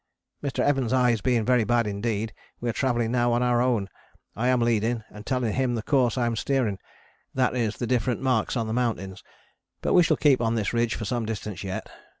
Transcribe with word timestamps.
Mr. 0.43 0.63
Evans' 0.63 0.91
eyes 0.93 1.21
being 1.21 1.45
very 1.45 1.63
bad 1.63 1.85
indeed, 1.85 2.33
we 2.59 2.67
are 2.67 2.73
travelling 2.73 3.11
now 3.11 3.31
on 3.33 3.43
our 3.43 3.61
own, 3.61 3.87
I 4.35 4.47
am 4.47 4.59
leading 4.59 5.03
and 5.09 5.27
telling 5.27 5.53
him 5.53 5.75
the 5.75 5.83
course 5.83 6.17
I 6.17 6.25
am 6.25 6.35
steering, 6.35 6.79
that 7.35 7.55
is 7.55 7.77
the 7.77 7.85
different 7.85 8.19
marks 8.19 8.57
on 8.57 8.65
the 8.65 8.73
mountains, 8.73 9.21
but 9.79 9.93
we 9.93 10.01
shall 10.01 10.17
keep 10.17 10.41
on 10.41 10.55
this 10.55 10.73
ridge 10.73 10.95
for 10.95 11.05
some 11.05 11.27
distance 11.27 11.63
yet. 11.63 11.87